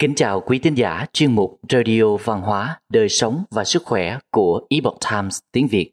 [0.00, 4.18] Kính chào quý tín giả chuyên mục Radio Văn hóa, Đời sống và Sức khỏe
[4.30, 5.92] của Epoch Times tiếng Việt.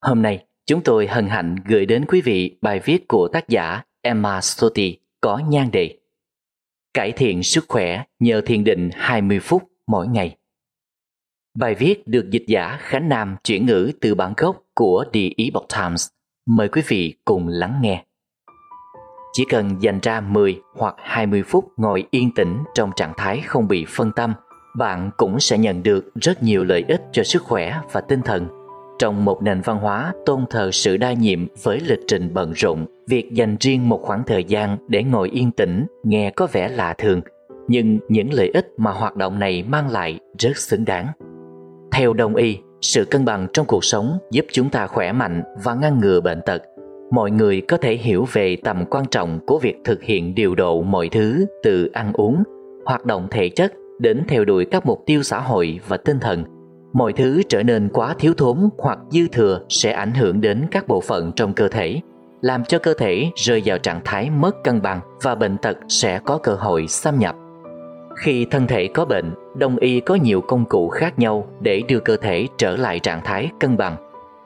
[0.00, 3.82] Hôm nay, chúng tôi hân hạnh gửi đến quý vị bài viết của tác giả
[4.02, 5.98] Emma Stoti có nhan đề
[6.94, 10.36] Cải thiện sức khỏe nhờ thiền định 20 phút mỗi ngày.
[11.54, 15.66] Bài viết được dịch giả Khánh Nam chuyển ngữ từ bản gốc của The Epoch
[15.78, 16.08] Times.
[16.46, 18.04] Mời quý vị cùng lắng nghe.
[19.32, 23.68] Chỉ cần dành ra 10 hoặc 20 phút ngồi yên tĩnh trong trạng thái không
[23.68, 24.34] bị phân tâm,
[24.78, 28.48] bạn cũng sẽ nhận được rất nhiều lợi ích cho sức khỏe và tinh thần.
[28.98, 32.86] Trong một nền văn hóa tôn thờ sự đa nhiệm với lịch trình bận rộn,
[33.08, 36.94] việc dành riêng một khoảng thời gian để ngồi yên tĩnh nghe có vẻ lạ
[36.98, 37.20] thường,
[37.68, 41.06] nhưng những lợi ích mà hoạt động này mang lại rất xứng đáng.
[41.92, 45.74] Theo Đông y, sự cân bằng trong cuộc sống giúp chúng ta khỏe mạnh và
[45.74, 46.62] ngăn ngừa bệnh tật
[47.10, 50.82] mọi người có thể hiểu về tầm quan trọng của việc thực hiện điều độ
[50.82, 52.42] mọi thứ từ ăn uống,
[52.84, 56.44] hoạt động thể chất đến theo đuổi các mục tiêu xã hội và tinh thần.
[56.92, 60.88] Mọi thứ trở nên quá thiếu thốn hoặc dư thừa sẽ ảnh hưởng đến các
[60.88, 62.00] bộ phận trong cơ thể,
[62.40, 66.20] làm cho cơ thể rơi vào trạng thái mất cân bằng và bệnh tật sẽ
[66.24, 67.36] có cơ hội xâm nhập.
[68.16, 72.00] Khi thân thể có bệnh, đông y có nhiều công cụ khác nhau để đưa
[72.00, 73.96] cơ thể trở lại trạng thái cân bằng,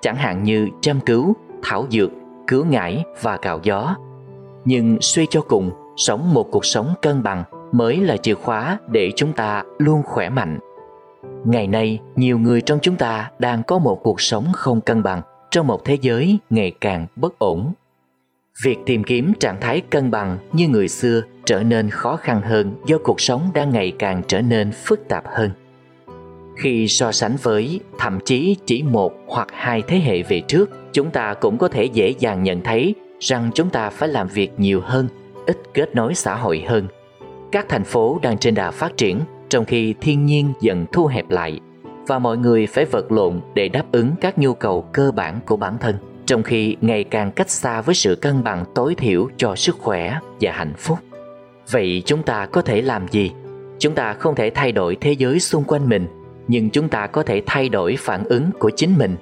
[0.00, 2.10] chẳng hạn như châm cứu, thảo dược
[2.50, 3.96] cứu ngải và cào gió.
[4.64, 9.10] Nhưng suy cho cùng, sống một cuộc sống cân bằng mới là chìa khóa để
[9.16, 10.58] chúng ta luôn khỏe mạnh.
[11.44, 15.22] Ngày nay, nhiều người trong chúng ta đang có một cuộc sống không cân bằng
[15.50, 17.72] trong một thế giới ngày càng bất ổn.
[18.64, 22.72] Việc tìm kiếm trạng thái cân bằng như người xưa trở nên khó khăn hơn
[22.86, 25.50] do cuộc sống đang ngày càng trở nên phức tạp hơn.
[26.60, 31.10] Khi so sánh với thậm chí chỉ một hoặc hai thế hệ về trước, chúng
[31.10, 34.80] ta cũng có thể dễ dàng nhận thấy rằng chúng ta phải làm việc nhiều
[34.84, 35.08] hơn,
[35.46, 36.86] ít kết nối xã hội hơn.
[37.52, 41.30] Các thành phố đang trên đà phát triển trong khi thiên nhiên dần thu hẹp
[41.30, 41.60] lại
[42.06, 45.56] và mọi người phải vật lộn để đáp ứng các nhu cầu cơ bản của
[45.56, 49.56] bản thân trong khi ngày càng cách xa với sự cân bằng tối thiểu cho
[49.56, 50.98] sức khỏe và hạnh phúc.
[51.70, 53.30] Vậy chúng ta có thể làm gì?
[53.78, 56.06] Chúng ta không thể thay đổi thế giới xung quanh mình
[56.48, 59.16] nhưng chúng ta có thể thay đổi phản ứng của chính mình.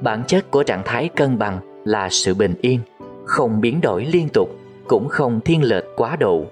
[0.00, 2.80] Bản chất của trạng thái cân bằng là sự bình yên,
[3.24, 4.48] không biến đổi liên tục,
[4.88, 6.44] cũng không thiên lệch quá độ.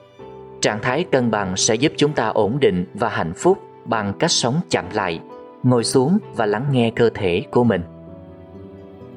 [0.60, 4.30] Trạng thái cân bằng sẽ giúp chúng ta ổn định và hạnh phúc bằng cách
[4.30, 5.20] sống chậm lại,
[5.62, 7.82] ngồi xuống và lắng nghe cơ thể của mình.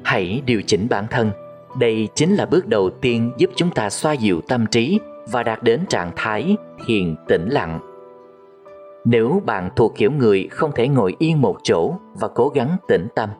[0.02, 1.30] Hãy điều chỉnh bản thân.
[1.78, 5.62] Đây chính là bước đầu tiên giúp chúng ta xoa dịu tâm trí và đạt
[5.62, 7.93] đến trạng thái thiền tĩnh lặng
[9.04, 13.06] nếu bạn thuộc kiểu người không thể ngồi yên một chỗ và cố gắng tĩnh
[13.14, 13.30] tâm,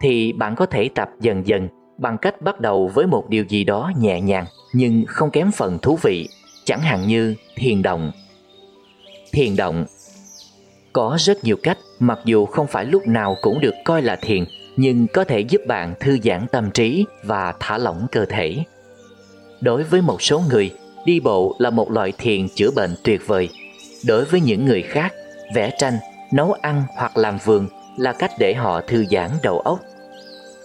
[0.00, 1.68] thì bạn có thể tập dần dần
[1.98, 5.78] bằng cách bắt đầu với một điều gì đó nhẹ nhàng nhưng không kém phần
[5.78, 6.28] thú vị,
[6.64, 8.10] chẳng hạn như thiền động.
[9.32, 9.84] Thiền động
[10.92, 14.44] Có rất nhiều cách mặc dù không phải lúc nào cũng được coi là thiền
[14.76, 18.56] nhưng có thể giúp bạn thư giãn tâm trí và thả lỏng cơ thể.
[19.60, 20.70] Đối với một số người,
[21.06, 23.48] đi bộ là một loại thiền chữa bệnh tuyệt vời–
[24.06, 25.12] đối với những người khác,
[25.54, 25.98] vẽ tranh,
[26.32, 27.68] nấu ăn hoặc làm vườn
[27.98, 29.80] là cách để họ thư giãn đầu óc.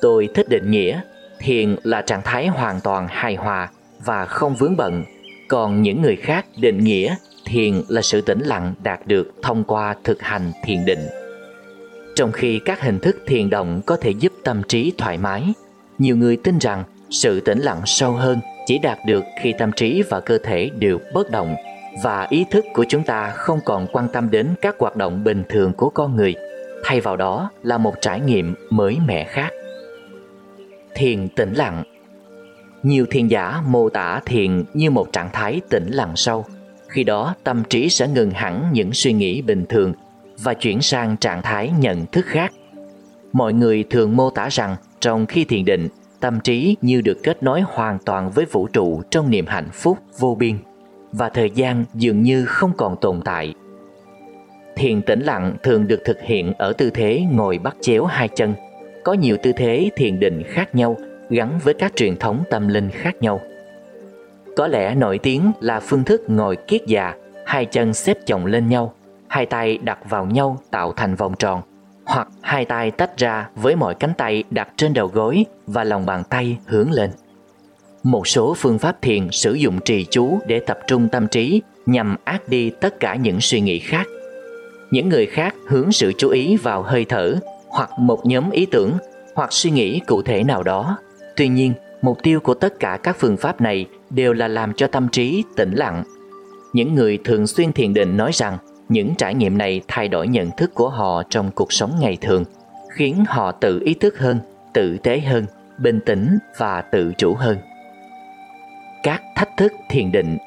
[0.01, 1.01] Tôi thích định nghĩa,
[1.39, 3.69] thiền là trạng thái hoàn toàn hài hòa
[4.05, 5.03] và không vướng bận.
[5.47, 7.15] Còn những người khác định nghĩa,
[7.45, 11.07] thiền là sự tĩnh lặng đạt được thông qua thực hành thiền định.
[12.15, 15.43] Trong khi các hình thức thiền động có thể giúp tâm trí thoải mái,
[15.97, 20.03] nhiều người tin rằng sự tĩnh lặng sâu hơn chỉ đạt được khi tâm trí
[20.09, 21.55] và cơ thể đều bất động
[22.03, 25.43] và ý thức của chúng ta không còn quan tâm đến các hoạt động bình
[25.49, 26.35] thường của con người,
[26.83, 29.49] thay vào đó là một trải nghiệm mới mẻ khác.
[30.95, 31.83] Thiền tĩnh lặng.
[32.83, 36.45] Nhiều thiền giả mô tả thiền như một trạng thái tĩnh lặng sâu
[36.87, 39.93] khi đó, tâm trí sẽ ngừng hẳn những suy nghĩ bình thường
[40.37, 42.53] và chuyển sang trạng thái nhận thức khác.
[43.33, 45.87] Mọi người thường mô tả rằng, trong khi thiền định,
[46.19, 49.97] tâm trí như được kết nối hoàn toàn với vũ trụ trong niềm hạnh phúc
[50.19, 50.57] vô biên
[51.17, 53.53] và thời gian dường như không còn tồn tại.
[54.75, 58.53] Thiền tĩnh lặng thường được thực hiện ở tư thế ngồi bắt chéo hai chân.
[59.03, 60.97] Có nhiều tư thế thiền định khác nhau
[61.29, 63.41] gắn với các truyền thống tâm linh khác nhau.
[64.55, 67.15] Có lẽ nổi tiếng là phương thức ngồi kiết già,
[67.45, 68.93] hai chân xếp chồng lên nhau,
[69.27, 71.61] hai tay đặt vào nhau tạo thành vòng tròn,
[72.05, 76.05] hoặc hai tay tách ra với mọi cánh tay đặt trên đầu gối và lòng
[76.05, 77.09] bàn tay hướng lên.
[78.07, 82.15] Một số phương pháp thiền sử dụng trì chú để tập trung tâm trí nhằm
[82.23, 84.07] át đi tất cả những suy nghĩ khác.
[84.91, 87.35] Những người khác hướng sự chú ý vào hơi thở
[87.67, 88.91] hoặc một nhóm ý tưởng
[89.35, 90.97] hoặc suy nghĩ cụ thể nào đó.
[91.35, 94.87] Tuy nhiên, mục tiêu của tất cả các phương pháp này đều là làm cho
[94.87, 96.03] tâm trí tĩnh lặng.
[96.73, 98.57] những người thường xuyên thiền định nói rằng
[98.89, 102.43] những trải nghiệm này thay đổi nhận thức của họ trong cuộc sống ngày thường,
[102.93, 104.39] khiến họ tự ý thức hơn,
[104.73, 105.45] tự tế hơn,
[105.77, 107.57] bình tĩnh và tự chủ hơn.
[109.03, 110.37] Các thách thức thiền định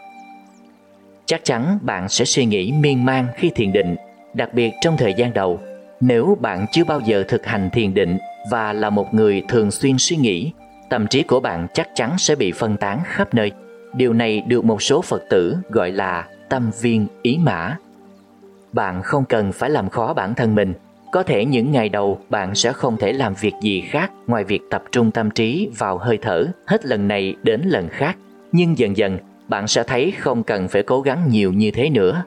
[1.31, 3.97] Chắc chắn bạn sẽ suy nghĩ miên man khi thiền định,
[4.35, 5.61] đặc biệt trong thời gian đầu.
[6.01, 8.19] Nếu bạn chưa bao giờ thực hành thiền định
[8.51, 10.53] và là một người thường xuyên suy nghĩ,
[10.89, 13.53] tâm trí của bạn chắc chắn sẽ bị phân tán khắp nơi.
[13.95, 17.77] Điều này được một số Phật tử gọi là tâm viên ý mã.
[18.73, 20.75] Bạn không cần phải làm khó bản thân mình.
[21.13, 24.61] Có thể những ngày đầu bạn sẽ không thể làm việc gì khác ngoài việc
[24.71, 28.17] tập trung tâm trí vào hơi thở hết lần này đến lần khác.
[28.53, 29.19] Nhưng dần dần
[29.49, 32.25] bạn sẽ thấy không cần phải cố gắng nhiều như thế nữa.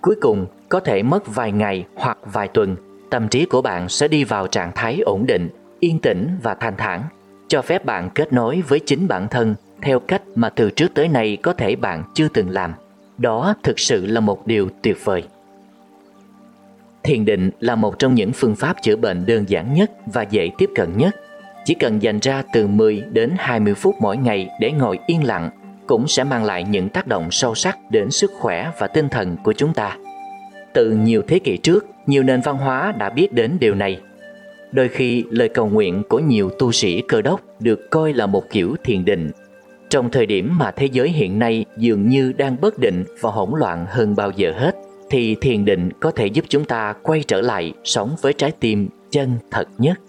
[0.00, 2.76] Cuối cùng, có thể mất vài ngày hoặc vài tuần,
[3.10, 5.48] tâm trí của bạn sẽ đi vào trạng thái ổn định,
[5.80, 7.02] yên tĩnh và thanh thản,
[7.48, 11.08] cho phép bạn kết nối với chính bản thân theo cách mà từ trước tới
[11.08, 12.72] nay có thể bạn chưa từng làm.
[13.18, 15.22] Đó thực sự là một điều tuyệt vời.
[17.02, 20.50] Thiền định là một trong những phương pháp chữa bệnh đơn giản nhất và dễ
[20.58, 21.16] tiếp cận nhất.
[21.64, 25.50] Chỉ cần dành ra từ 10 đến 20 phút mỗi ngày để ngồi yên lặng
[25.86, 29.36] cũng sẽ mang lại những tác động sâu sắc đến sức khỏe và tinh thần
[29.44, 29.96] của chúng ta.
[30.72, 34.00] Từ nhiều thế kỷ trước, nhiều nền văn hóa đã biết đến điều này.
[34.72, 38.50] Đôi khi, lời cầu nguyện của nhiều tu sĩ cơ đốc được coi là một
[38.50, 39.30] kiểu thiền định.
[39.90, 43.50] Trong thời điểm mà thế giới hiện nay dường như đang bất định và hỗn
[43.60, 44.76] loạn hơn bao giờ hết,
[45.10, 48.88] thì thiền định có thể giúp chúng ta quay trở lại sống với trái tim
[49.10, 50.00] chân thật nhất.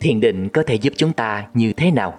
[0.00, 2.18] Thiền định có thể giúp chúng ta như thế nào?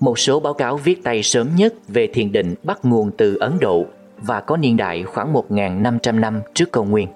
[0.00, 3.52] Một số báo cáo viết tay sớm nhất về thiền định bắt nguồn từ Ấn
[3.60, 3.86] Độ
[4.16, 7.08] và có niên đại khoảng 1.500 năm trước công nguyên.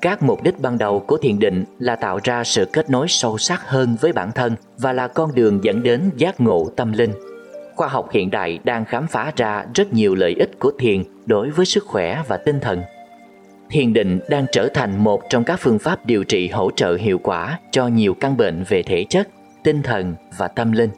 [0.00, 3.38] Các mục đích ban đầu của thiền định là tạo ra sự kết nối sâu
[3.38, 7.12] sắc hơn với bản thân và là con đường dẫn đến giác ngộ tâm linh.
[7.76, 11.50] Khoa học hiện đại đang khám phá ra rất nhiều lợi ích của thiền đối
[11.50, 12.82] với sức khỏe và tinh thần.
[13.70, 17.18] Thiền định đang trở thành một trong các phương pháp điều trị hỗ trợ hiệu
[17.22, 19.28] quả cho nhiều căn bệnh về thể chất,
[19.62, 20.90] tinh thần và tâm linh.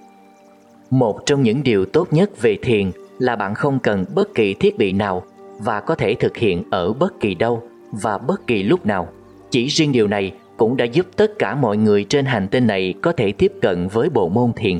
[0.91, 4.79] Một trong những điều tốt nhất về thiền là bạn không cần bất kỳ thiết
[4.79, 5.23] bị nào
[5.59, 7.63] và có thể thực hiện ở bất kỳ đâu
[7.93, 9.09] và bất kỳ lúc nào.
[9.51, 12.95] Chỉ riêng điều này cũng đã giúp tất cả mọi người trên hành tinh này
[13.03, 14.79] có thể tiếp cận với bộ môn thiền.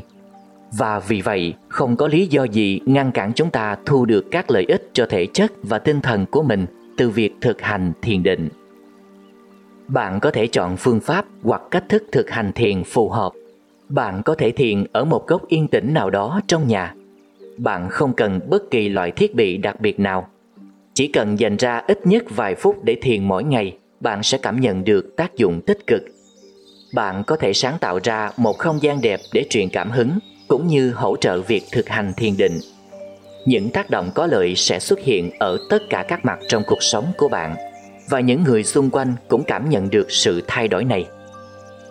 [0.73, 4.51] Và vì vậy, không có lý do gì ngăn cản chúng ta thu được các
[4.51, 6.67] lợi ích cho thể chất và tinh thần của mình
[6.97, 8.49] từ việc thực hành thiền định.
[9.89, 13.33] Bạn có thể chọn phương pháp hoặc cách thức thực hành thiền phù hợp
[13.89, 16.95] bạn có thể thiền ở một góc yên tĩnh nào đó trong nhà.
[17.57, 20.29] Bạn không cần bất kỳ loại thiết bị đặc biệt nào.
[20.95, 24.61] Chỉ cần dành ra ít nhất vài phút để thiền mỗi ngày, bạn sẽ cảm
[24.61, 26.03] nhận được tác dụng tích cực.
[26.95, 30.19] Bạn có thể sáng tạo ra một không gian đẹp để truyền cảm hứng
[30.49, 32.59] cũng như hỗ trợ việc thực hành thiền định.
[33.47, 36.83] Những tác động có lợi sẽ xuất hiện ở tất cả các mặt trong cuộc
[36.83, 37.57] sống của bạn
[38.09, 41.07] và những người xung quanh cũng cảm nhận được sự thay đổi này.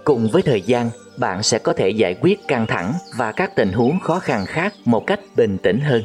[0.04, 3.72] Cùng với thời gian, bạn sẽ có thể giải quyết căng thẳng và các tình
[3.72, 6.04] huống khó khăn khác một cách bình tĩnh hơn.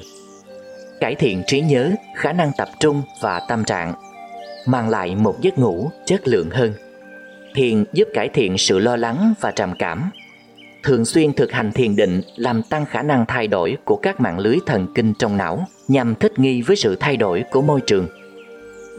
[1.01, 3.95] Cải thiện trí nhớ, khả năng tập trung và tâm trạng,
[4.67, 6.73] mang lại một giấc ngủ chất lượng hơn.
[7.55, 10.11] Thiền giúp cải thiện sự lo lắng và trầm cảm.
[10.83, 14.39] Thường xuyên thực hành thiền định làm tăng khả năng thay đổi của các mạng
[14.39, 18.09] lưới thần kinh trong não nhằm thích nghi với sự thay đổi của môi trường.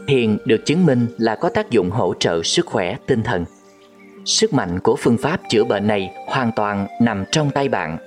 [0.06, 3.44] Thiền được chứng minh là có tác dụng hỗ trợ sức khỏe tinh thần.
[4.24, 7.98] Sức mạnh của phương pháp chữa bệnh này hoàn toàn nằm trong tay bạn.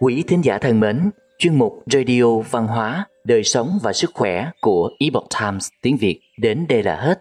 [0.00, 4.50] Quý thính giả thân mến, chuyên mục Radio Văn hóa, Đời sống và Sức khỏe
[4.60, 7.20] của Epoch Times tiếng Việt đến đây là hết.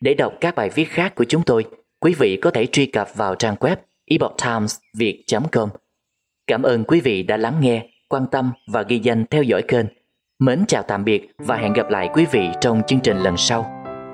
[0.00, 1.64] Để đọc các bài viết khác của chúng tôi,
[2.00, 5.68] quý vị có thể truy cập vào trang web epochtimesviet.com.
[6.46, 9.86] Cảm ơn quý vị đã lắng nghe, quan tâm và ghi danh theo dõi kênh.
[10.38, 13.83] Mến chào tạm biệt và hẹn gặp lại quý vị trong chương trình lần sau.